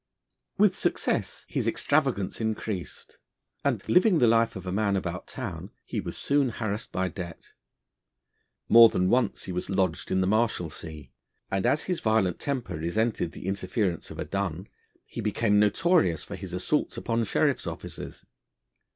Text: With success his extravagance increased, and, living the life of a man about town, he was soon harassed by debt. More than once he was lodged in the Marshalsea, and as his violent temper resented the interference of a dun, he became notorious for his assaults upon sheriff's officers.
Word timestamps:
With 0.57 0.75
success 0.75 1.45
his 1.47 1.67
extravagance 1.67 2.41
increased, 2.41 3.19
and, 3.63 3.87
living 3.87 4.17
the 4.17 4.25
life 4.25 4.55
of 4.55 4.65
a 4.65 4.71
man 4.71 4.95
about 4.95 5.27
town, 5.27 5.69
he 5.85 5.99
was 5.99 6.17
soon 6.17 6.49
harassed 6.49 6.91
by 6.91 7.07
debt. 7.07 7.51
More 8.67 8.89
than 8.89 9.11
once 9.11 9.43
he 9.43 9.51
was 9.51 9.69
lodged 9.69 10.09
in 10.09 10.19
the 10.19 10.25
Marshalsea, 10.25 11.09
and 11.51 11.67
as 11.67 11.83
his 11.83 11.99
violent 11.99 12.39
temper 12.39 12.77
resented 12.77 13.33
the 13.33 13.45
interference 13.45 14.09
of 14.09 14.17
a 14.17 14.25
dun, 14.25 14.65
he 15.05 15.21
became 15.21 15.59
notorious 15.59 16.23
for 16.23 16.35
his 16.35 16.51
assaults 16.51 16.97
upon 16.97 17.23
sheriff's 17.23 17.67
officers. 17.67 18.25